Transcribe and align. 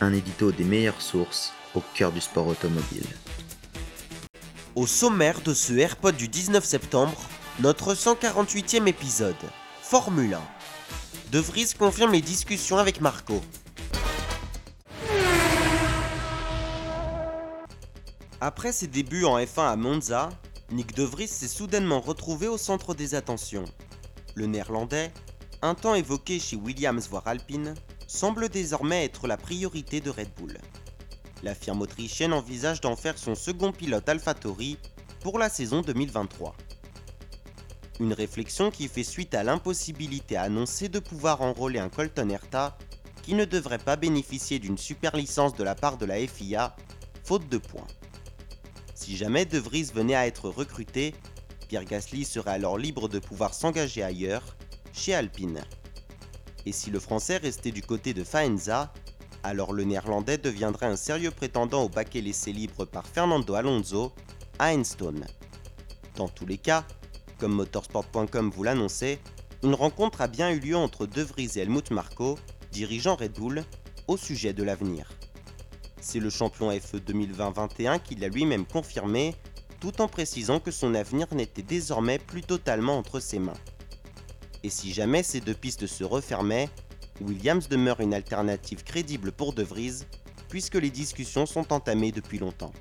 Un 0.00 0.12
édito 0.12 0.50
des 0.50 0.64
meilleures 0.64 1.00
sources 1.00 1.52
au 1.74 1.82
cœur 1.94 2.10
du 2.10 2.20
sport 2.20 2.48
automobile. 2.48 3.06
Au 4.74 4.86
sommaire 4.86 5.40
de 5.40 5.54
ce 5.54 5.72
AirPod 5.72 6.16
du 6.16 6.26
19 6.26 6.64
septembre, 6.64 7.16
notre 7.60 7.94
148e 7.94 8.88
épisode, 8.88 9.36
Formule 9.80 10.34
1. 10.34 10.40
De 11.30 11.38
Vries 11.38 11.72
confirme 11.78 12.12
les 12.12 12.20
discussions 12.20 12.78
avec 12.78 13.00
Marco. 13.00 13.40
Après 18.40 18.72
ses 18.72 18.88
débuts 18.88 19.24
en 19.24 19.38
F1 19.38 19.72
à 19.72 19.76
Monza, 19.76 20.28
Nick 20.70 20.94
De 20.96 21.04
Vries 21.04 21.28
s'est 21.28 21.46
soudainement 21.46 22.00
retrouvé 22.00 22.48
au 22.48 22.58
centre 22.58 22.94
des 22.94 23.14
attentions. 23.14 23.64
Le 24.34 24.46
néerlandais, 24.46 25.12
un 25.62 25.74
temps 25.74 25.94
évoqué 25.94 26.40
chez 26.40 26.56
Williams 26.56 27.08
voire 27.08 27.26
Alpine, 27.26 27.74
semble 28.14 28.48
désormais 28.48 29.04
être 29.04 29.26
la 29.26 29.36
priorité 29.36 30.00
de 30.00 30.08
Red 30.08 30.28
Bull. 30.38 30.56
La 31.42 31.54
firme 31.54 31.82
autrichienne 31.82 32.32
envisage 32.32 32.80
d'en 32.80 32.94
faire 32.94 33.18
son 33.18 33.34
second 33.34 33.72
pilote 33.72 34.08
AlphaTauri 34.08 34.78
pour 35.20 35.36
la 35.38 35.48
saison 35.48 35.82
2023. 35.82 36.54
Une 37.98 38.12
réflexion 38.12 38.70
qui 38.70 38.86
fait 38.86 39.02
suite 39.02 39.34
à 39.34 39.42
l'impossibilité 39.42 40.36
annoncée 40.36 40.88
de 40.88 41.00
pouvoir 41.00 41.42
enrôler 41.42 41.80
un 41.80 41.88
Colton 41.88 42.28
Herta 42.28 42.78
qui 43.22 43.34
ne 43.34 43.44
devrait 43.44 43.78
pas 43.78 43.96
bénéficier 43.96 44.60
d'une 44.60 44.78
super 44.78 45.16
licence 45.16 45.54
de 45.54 45.64
la 45.64 45.74
part 45.74 45.98
de 45.98 46.06
la 46.06 46.24
FIA, 46.24 46.76
faute 47.24 47.48
de 47.48 47.58
points. 47.58 47.86
Si 48.94 49.16
jamais 49.16 49.44
De 49.44 49.58
Vries 49.58 49.90
venait 49.92 50.14
à 50.14 50.28
être 50.28 50.48
recruté, 50.48 51.14
Pierre 51.68 51.84
Gasly 51.84 52.24
serait 52.24 52.52
alors 52.52 52.78
libre 52.78 53.08
de 53.08 53.18
pouvoir 53.18 53.54
s'engager 53.54 54.04
ailleurs, 54.04 54.56
chez 54.92 55.14
Alpine. 55.14 55.64
Et 56.66 56.72
si 56.72 56.90
le 56.90 57.00
français 57.00 57.36
restait 57.36 57.72
du 57.72 57.82
côté 57.82 58.14
de 58.14 58.24
Faenza, 58.24 58.92
alors 59.42 59.72
le 59.72 59.84
néerlandais 59.84 60.38
deviendrait 60.38 60.86
un 60.86 60.96
sérieux 60.96 61.30
prétendant 61.30 61.84
au 61.84 61.88
baquet 61.88 62.22
laissé 62.22 62.52
libre 62.52 62.84
par 62.86 63.06
Fernando 63.06 63.54
Alonso 63.54 64.12
à 64.58 64.74
Enstone. 64.74 65.26
Dans 66.16 66.28
tous 66.28 66.46
les 66.46 66.58
cas, 66.58 66.84
comme 67.38 67.52
motorsport.com 67.52 68.50
vous 68.50 68.62
l'annonçait, 68.62 69.18
une 69.62 69.74
rencontre 69.74 70.20
a 70.20 70.28
bien 70.28 70.50
eu 70.50 70.60
lieu 70.60 70.76
entre 70.76 71.06
De 71.06 71.22
Vries 71.22 71.52
et 71.56 71.60
Helmut 71.60 71.90
Marko, 71.90 72.38
dirigeant 72.72 73.16
Red 73.16 73.32
Bull, 73.32 73.64
au 74.08 74.16
sujet 74.16 74.52
de 74.52 74.62
l'avenir. 74.62 75.10
C'est 76.00 76.20
le 76.20 76.30
champion 76.30 76.70
FE 76.70 76.98
2020-21 76.98 78.00
qui 78.00 78.14
l'a 78.14 78.28
lui-même 78.28 78.66
confirmé, 78.66 79.34
tout 79.80 80.00
en 80.00 80.08
précisant 80.08 80.60
que 80.60 80.70
son 80.70 80.94
avenir 80.94 81.26
n'était 81.34 81.62
désormais 81.62 82.18
plus 82.18 82.42
totalement 82.42 82.98
entre 82.98 83.20
ses 83.20 83.38
mains. 83.38 83.52
Et 84.64 84.70
si 84.70 84.94
jamais 84.94 85.22
ces 85.22 85.42
deux 85.42 85.52
pistes 85.52 85.86
se 85.86 86.04
refermaient, 86.04 86.70
Williams 87.20 87.68
demeure 87.68 88.00
une 88.00 88.14
alternative 88.14 88.82
crédible 88.82 89.30
pour 89.30 89.52
De 89.52 89.62
Vries, 89.62 90.04
puisque 90.48 90.76
les 90.76 90.88
discussions 90.88 91.44
sont 91.44 91.70
entamées 91.70 92.12
depuis 92.12 92.38
longtemps. 92.38 92.72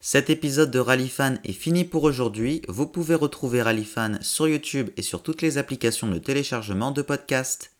Cet 0.00 0.28
épisode 0.28 0.72
de 0.72 0.80
Rallyfan 0.80 1.36
est 1.44 1.52
fini 1.52 1.84
pour 1.84 2.02
aujourd'hui. 2.02 2.60
Vous 2.66 2.88
pouvez 2.88 3.14
retrouver 3.14 3.62
Rallyfan 3.62 4.20
sur 4.20 4.48
YouTube 4.48 4.90
et 4.96 5.02
sur 5.02 5.22
toutes 5.22 5.42
les 5.42 5.58
applications 5.58 6.08
de 6.08 6.18
téléchargement 6.18 6.90
de 6.90 7.02
podcasts. 7.02 7.70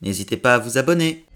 N'hésitez 0.00 0.38
pas 0.38 0.54
à 0.54 0.58
vous 0.58 0.78
abonner. 0.78 1.26